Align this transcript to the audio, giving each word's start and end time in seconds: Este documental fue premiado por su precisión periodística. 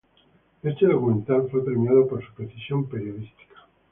Este 0.63 0.87
documental 0.87 1.47
fue 1.51 1.63
premiado 1.63 2.07
por 2.07 2.25
su 2.25 2.33
precisión 2.33 2.89
periodística. 2.89 3.67